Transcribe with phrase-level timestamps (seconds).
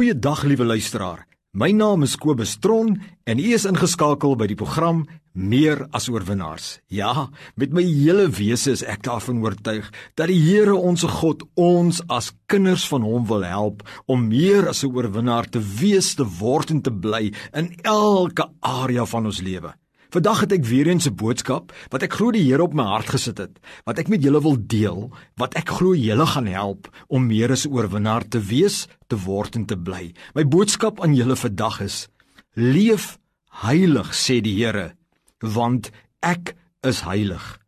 [0.00, 1.26] Goeiedag liewe luisteraar.
[1.52, 2.94] My naam is Kobus Tron
[3.28, 5.02] en u is ingeskakel by die program
[5.36, 6.78] Meer as oorwinnaars.
[6.88, 7.26] Ja,
[7.60, 12.30] met my hele wese is ek daarvan oortuig dat die Here ons God ons as
[12.48, 16.80] kinders van hom wil help om meer as 'n oorwinnaar te wees, te word en
[16.80, 19.74] te bly in elke area van ons lewe.
[20.10, 23.10] Vandag het ek weer eens 'n boodskap wat ek glo die Here op my hart
[23.14, 27.26] gesit het, wat ek met julle wil deel, wat ek glo julle gaan help om
[27.26, 30.12] meer as 'n oorwinnaar te wees, te word en te bly.
[30.34, 32.08] My boodskap aan julle vandag is:
[32.54, 33.18] Leef
[33.62, 34.96] heilig, sê die Here,
[35.38, 37.58] want ek is heilig.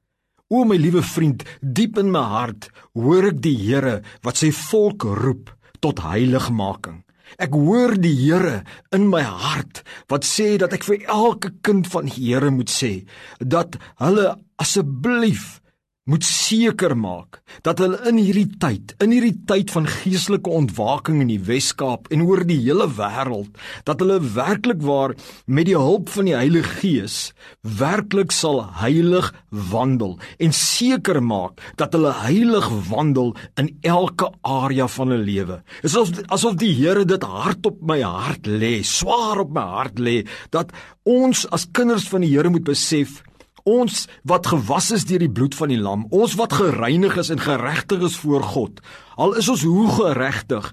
[0.49, 5.03] O my liewe vriend, diep in my hart hoor ek die Here wat sy volk
[5.03, 7.05] roep tot heiligmaking.
[7.39, 8.63] Ek hoor die Here
[8.93, 12.93] in my hart wat sê dat ek vir elke kind van die Here moet sê
[13.41, 15.62] dat hulle asseblief
[16.11, 21.31] moet seker maak dat hulle in hierdie tyd, in hierdie tyd van geestelike ontwaking in
[21.31, 23.53] die Wes-Kaap en oor die hele wêreld,
[23.87, 25.15] dat hulle werklik waar
[25.47, 27.17] met die hulp van die Heilige Gees
[27.63, 29.31] werklik sal heilig
[29.71, 35.63] wandel en seker maak dat hulle heilig wandel in elke area van hulle lewe.
[35.83, 39.69] Dit is asof asof die Here dit hard op my hart lê, swaar op my
[39.77, 40.73] hart lê dat
[41.07, 43.21] ons as kinders van die Here moet besef
[43.69, 47.43] Ons wat gewas is deur die bloed van die lam, ons wat gereinig is en
[47.43, 48.81] geregtig is voor God.
[49.21, 50.71] Al is ons hoe geregtig,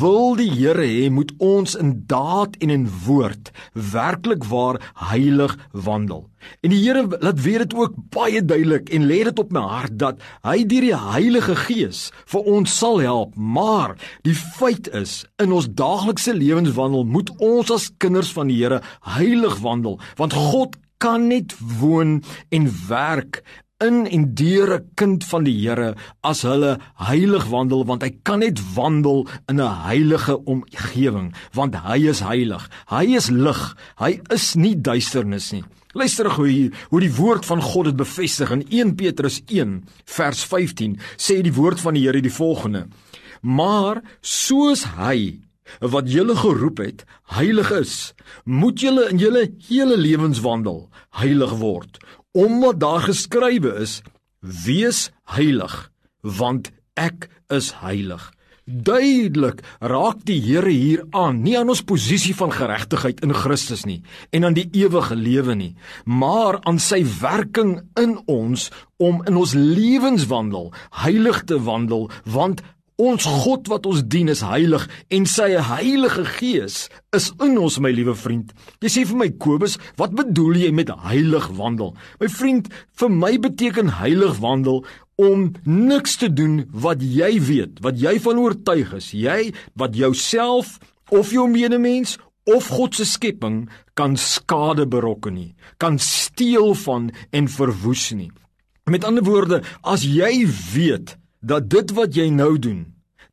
[0.00, 6.28] wil die Here hê moet ons in daad en in woord werklik waar heilig wandel.
[6.64, 9.98] En die Here laat weet dit ook baie duidelik en lê dit op my hart
[10.00, 15.52] dat hy deur die Heilige Gees vir ons sal help, maar die feit is in
[15.52, 18.80] ons daaglikse lewenswandel moet ons as kinders van die Here
[19.18, 22.20] heilig wandel, want God kan net woon
[22.52, 23.40] en werk
[23.80, 28.40] in en deur 'n kind van die Here as hulle heilig wandel want hy kan
[28.40, 32.68] net wandel in 'n heilige omgewing want hy is heilig.
[32.88, 33.76] Hy is lig.
[33.96, 35.64] Hy is nie duisternis nie.
[35.92, 38.50] Luister gou hier hoe die woord van God dit bevestig.
[38.50, 42.86] In 1 Petrus 1 vers 15 sê die woord van die Here die volgende
[43.40, 45.40] maar soos hy
[45.78, 47.04] wat julle geroep het,
[47.36, 47.94] heilig is,
[48.44, 50.88] moet julle in julle hele lewenswandel
[51.22, 52.00] heilig word,
[52.32, 54.00] omdat daar geskrywe is:
[54.40, 55.90] Wees heilig,
[56.22, 58.30] want ek is heilig.
[58.70, 64.02] Duidelik raak die Here hier aan, nie aan ons posisie van geregtigheid in Christus nie
[64.36, 65.72] en aan die ewige lewe nie,
[66.04, 68.68] maar aan sy werking in ons
[69.02, 70.70] om in ons lewenswandel
[71.02, 72.62] heilig te wandel, want
[73.00, 74.82] Ons God wat ons dien is heilig
[75.16, 76.82] en sy Heilige Gees
[77.16, 78.50] is in ons my liewe vriend.
[78.84, 81.94] Jy sê vir my Kobus, wat bedoel jy met heilig wandel?
[82.20, 82.68] My vriend,
[83.00, 84.82] vir my beteken heilig wandel
[85.20, 90.76] om niks te doen wat jy weet, wat jy van oortuig is, jy wat jouself
[91.08, 92.18] of jou medemens
[92.50, 93.62] of God se skepping
[93.96, 95.50] kan skade berokken nie,
[95.80, 98.28] kan steel van en verwoes nie.
[98.90, 100.44] Met ander woorde, as jy
[100.74, 102.80] weet dat dit wat jy nou doen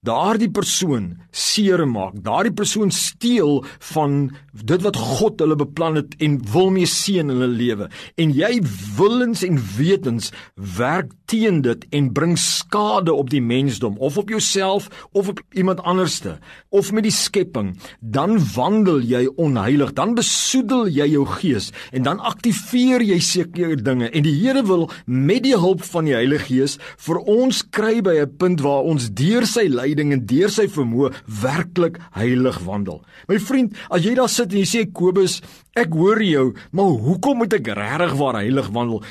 [0.05, 3.63] daardie persoon seermaak, daardie persoon steel
[3.93, 7.89] van dit wat God hulle beplan het en wil mee seën in hulle lewe.
[8.17, 8.61] En jy
[8.97, 10.31] willens en wetens
[10.77, 15.81] werk teen dit en bring skade op die mensdom of op jouself of op iemand
[15.83, 16.37] anderste
[16.69, 21.71] of met die skepping, dan wandel jy onheilig, dan besoedel jy jou gees.
[21.91, 24.09] En dan aktiveer jy sekere dinge.
[24.09, 28.15] En die Here wil met die hulp van die Heilige Gees vir ons kry by
[28.21, 33.01] 'n punt waar ons deur sy leiding en deur sy vermoë werklik heilig wandel.
[33.31, 35.39] My vriend, as jy daar sit en jy sê Kobus,
[35.77, 39.03] ek hoor jou, maar hoekom moet ek regtig waar heilig wandel?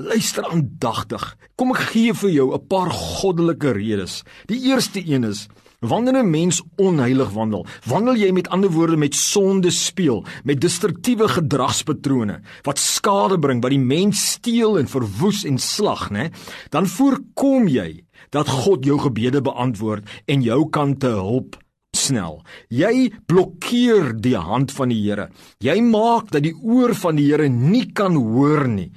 [0.00, 1.24] Luister aandagtig.
[1.60, 4.24] Kom ek gee vir jou 'n paar goddelike redes.
[4.48, 5.48] Die eerste een is
[5.82, 11.28] Wanneer 'n mens onheilig wandel, wandel jy met ander woorde met sonde speel, met destruktiewe
[11.28, 16.30] gedragspatrone wat skade bring, wat die mens steel en verwoes en slag, né?
[16.68, 21.58] Dan voorkom jy dat God jou gebede beantwoord en jou kan te hulp
[21.96, 22.40] snel.
[22.72, 25.28] Jy blokkeer die hand van die Here.
[25.60, 28.90] Jy maak dat die oor van die Here nie kan hoor nie.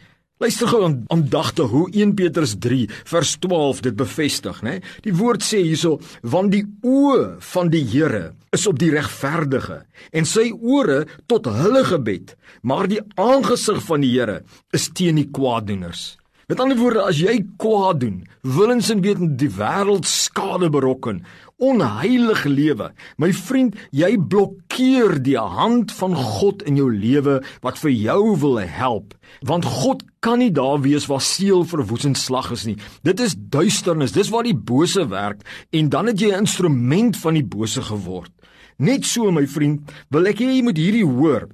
[0.44, 4.82] Luister gou aandagte hoe 1 Petrus 3 vers 12 dit bevestig, né?
[5.06, 10.26] Die woord sê hierso: "Want die oë van die Here is op die regverdige en
[10.26, 14.44] sy ore tot hulle gebed, maar die aangesig van die Here
[14.74, 19.50] is teen die kwaaddoeners." Met ander woorde, as jy kwaad doen, willens en wetend die
[19.50, 21.24] wêreld skade berokken,
[21.58, 27.96] onheilig lewe, my vriend, jy blokkeer die hand van God in jou lewe wat vir
[27.96, 32.70] jou wil help, want God kan nie daar wees waar seël verwoes en slag is
[32.70, 32.78] nie.
[33.02, 35.42] Dit is duisternis, dis waar die bose werk
[35.74, 38.32] en dan het jy 'n instrument van die bose geword.
[38.78, 39.82] Net so my vriend,
[40.12, 41.50] wil ek hê jy moet hierdie hoor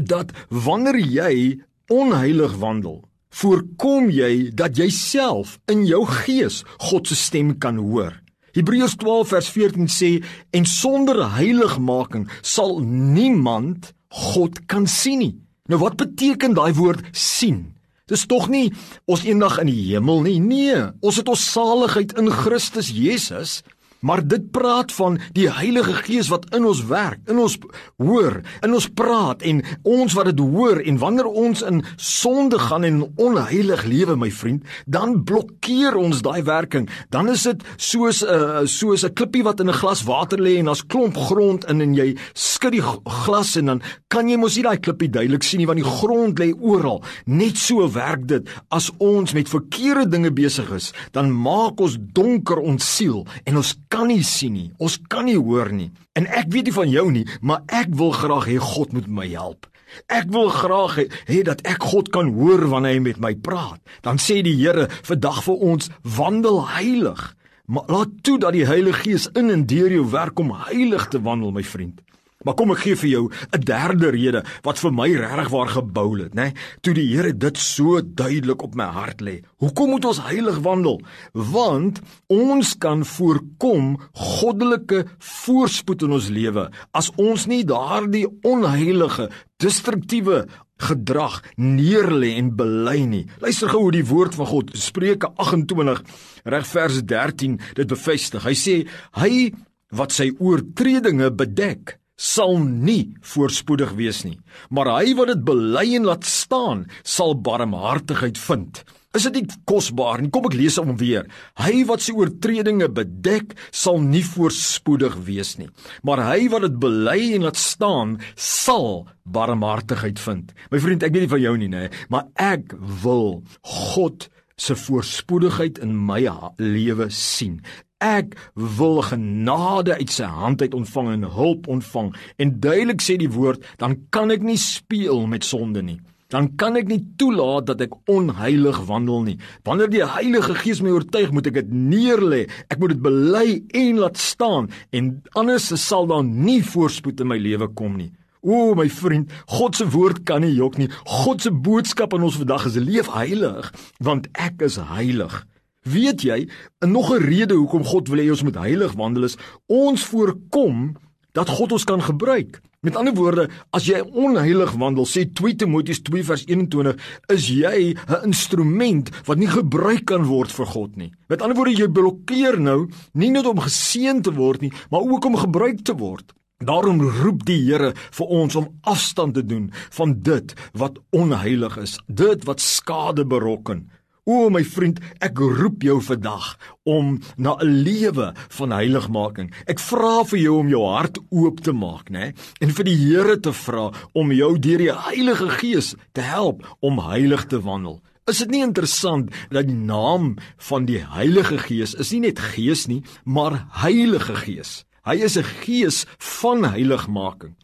[0.00, 1.60] dat wanneer jy
[1.90, 3.04] onheilig wandel,
[3.40, 8.14] voorkom jy dat jy self in jou gees God se stem kan hoor.
[8.54, 10.10] Hebreërs 12 vers 14 sê
[10.54, 15.34] en sonder heiligmaking sal niemand God kan sien nie.
[15.66, 17.72] Nou wat beteken daai woord sien?
[18.10, 18.68] Dis tog nie
[19.08, 20.36] ons eendag in die hemel nie.
[20.44, 23.62] Nee, ons het ons saligheid in Christus Jesus.
[24.04, 27.56] Maar dit praat van die Heilige Gees wat in ons werk, in ons
[28.02, 32.84] hoor, in ons praat en ons wat dit hoor en wanneer ons in sonde gaan
[32.84, 36.90] en onheilig lewe, my vriend, dan blokkeer ons daai werking.
[37.14, 40.58] Dan is dit soos 'n uh, soos 'n klippie wat in 'n glas water lê
[40.58, 42.84] en daar's klomp grond in en jy skud die
[43.24, 46.38] glas en dan kan jy mos nie daai klippie duidelik sien nie want die grond
[46.38, 47.02] lê oral.
[47.26, 52.58] Net so werk dit as ons met verkeerde dinge besig is, dan maak ons donker
[52.58, 54.72] ons siel en ons kan nie sien nie.
[54.82, 55.92] Ons kan nie hoor nie.
[56.18, 59.28] En ek weet nie van jou nie, maar ek wil graag hê God moet my
[59.30, 59.68] help.
[60.10, 60.96] Ek wil graag
[61.28, 63.78] hê, dat ek God kan hoor wanneer hy met my praat.
[64.02, 67.22] Dan sê die Here vandag vir ons wandel heilig.
[67.70, 71.22] Maar laat toe dat die Heilige Gees in en deur jou werk om heilig te
[71.22, 72.02] wandel, my vriend.
[72.44, 76.18] Maar kom ek gee vir jou 'n derde rede wat vir my regtig waar gebou
[76.18, 76.52] het, né?
[76.82, 79.42] Toe die Here dit so duidelik op my hart lê.
[79.58, 81.00] Hoekom moet ons heilig wandel?
[81.32, 90.46] Want ons kan voorkom goddelike voorspoed in ons lewe as ons nie daardie onheilige, destruktiewe
[90.76, 93.24] gedrag neerlê en bely nie.
[93.40, 96.02] Luister gou hoe die woord van God Spreuke 28
[96.44, 98.44] reg vers 13 dit bevestig.
[98.44, 98.76] Hy sê
[99.20, 99.52] hy
[99.94, 104.36] wat sy oortredinge bedek sal nie voorspoedig wees nie,
[104.70, 108.84] maar hy wat dit bely en laat staan, sal barmhartigheid vind.
[109.14, 110.30] Is dit nie kosbaar nie?
[110.34, 111.28] Kom ek lees hom weer.
[111.62, 115.68] Hy wat sy oortredinge bedek, sal nie voorspoedig wees nie,
[116.02, 120.50] maar hy wat dit bely en laat staan, sal barmhartigheid vind.
[120.74, 122.74] My vriend, ek weet nie van jou nie, nê, maar ek
[123.04, 124.28] wil God
[124.58, 126.24] se voorspoedigheid in my
[126.58, 127.60] lewe sien.
[128.04, 132.10] Ek wil genade uit sy hand uit ontvang en hulp ontvang.
[132.36, 136.00] En duidelik sê die woord, dan kan ek nie speel met sonde nie.
[136.32, 139.36] Dan kan ek nie toelaat dat ek onheilig wandel nie.
[139.64, 142.42] Wanneer die Heilige Gees my oortuig, moet ek dit neerlê.
[142.72, 143.46] Ek moet dit bely
[143.84, 148.10] en laat staan en anders sal daar nie voorspoed in my lewe kom nie.
[148.44, 150.90] O my vriend, God se woord kan nie jok nie.
[151.08, 153.70] God se boodskap aan ons vandag is leef heilig,
[154.04, 155.38] want ek is heilig.
[155.84, 156.48] Weet jy,
[156.80, 159.36] nog 'n rede hoekom God wil hê ons moet heilig wandel is
[159.66, 160.96] ons voorkom
[161.32, 162.60] dat God ons kan gebruik.
[162.80, 166.96] Met ander woorde, as jy onheilig wandel, sê 2 Timoteus 2 vers 21,
[167.32, 171.12] is jy 'n instrument wat nie gebruik kan word vir God nie.
[171.28, 175.24] Met ander woorde, jy blokkeer nou nie net om geseën te word nie, maar ook
[175.24, 176.32] om gebruik te word.
[176.58, 181.98] Daarom roep die Here vir ons om afstand te doen van dit wat onheilig is,
[182.06, 183.90] dit wat skade berokken.
[184.24, 186.54] O my vriend, ek roep jou vandag
[186.88, 189.52] om na 'n lewe van heiligmaking.
[189.68, 192.32] Ek vra vir jou om jou hart oop te maak, né?
[192.60, 196.98] En vir die Here te vra om jou deur die Heilige Gees te help om
[196.98, 198.00] heilig te wandel.
[198.26, 202.86] Is dit nie interessant dat die naam van die Heilige Gees is nie net Gees
[202.86, 204.84] nie, maar Heilige Gees.
[205.04, 207.56] Hy is 'n gees van heiligmaking.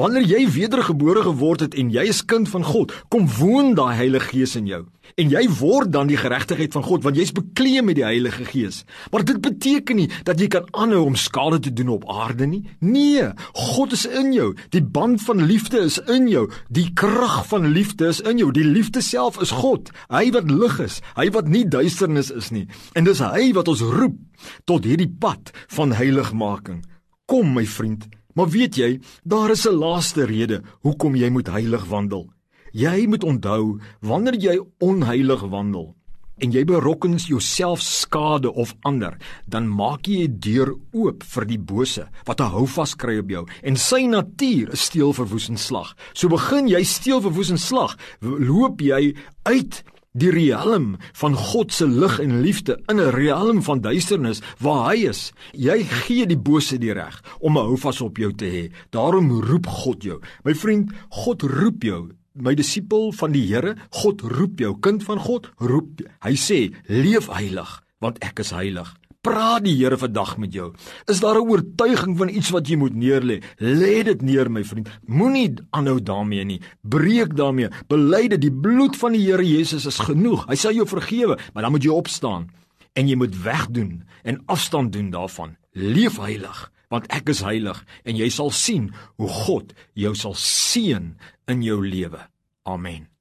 [0.00, 4.30] Wanneer jy wedergebore geword het en jy is kind van God, kom woon daai Heilige
[4.32, 4.86] Gees in jou.
[5.20, 8.82] En jy word dan die geregtigheid van God want jy's bekleed met die Heilige Gees.
[9.12, 12.62] Maar dit beteken nie dat jy kan aanhou om skade te doen op aarde nie.
[12.80, 14.52] Nee, God is in jou.
[14.72, 16.46] Die band van liefde is in jou.
[16.72, 18.48] Die krag van liefde is in jou.
[18.54, 19.92] Die liefde self is God.
[20.08, 22.64] Hy wat lig is, hy wat nie duisternis is nie.
[22.96, 24.16] En dis hy wat ons roep
[24.64, 26.82] tot hierdie pad van heiligmaking.
[27.30, 31.84] Kom my vriend, maar weet jy, daar is 'n laaste rede hoekom jy moet heilig
[31.84, 32.30] wandel.
[32.72, 35.94] Jy moet onthou wanneer jy onheilig wandel
[36.42, 41.58] en jy berokkens jouself skade of ander, dan maak jy 'n deur oop vir die
[41.58, 45.94] bose wat 'n houvas kry op jou en sy natuur is steel verwoes en slag.
[46.14, 51.86] So begin jy steel verwoes en slag, loop jy uit die riem van God se
[51.88, 55.32] lig en liefde in 'n riem van duisternis waar hy is.
[55.52, 58.70] Jy gee die bose die reg om 'n houvas op jou te hê.
[58.90, 60.20] Daarom roep God jou.
[60.44, 62.10] My vriend, God roep jou.
[62.34, 66.00] My disipel van die Here, God roep jou, kind van God, roep.
[66.20, 70.72] Hy sê: "Leef heilig, want ek is heilig." Praat die Here vandag met jou.
[71.06, 73.42] Is daar 'n oortuiging van iets wat jy moet neerlê?
[73.58, 74.88] Lê dit neer, my vriend.
[75.06, 76.60] Moenie aanhou daarmee nie.
[76.82, 77.68] Breek daarmee.
[77.86, 78.40] Bely dit.
[78.40, 80.46] Die bloed van die Here Jesus is genoeg.
[80.48, 82.50] Hy sal jou vergewe, maar dan moet jy opstaan
[82.92, 85.56] en jy moet wegdoen en afstand doen daarvan.
[85.72, 91.16] Leef heilig, want ek is heilig en jy sal sien hoe God jou sal seën
[91.46, 92.28] in jou lewe.
[92.62, 93.11] Amen.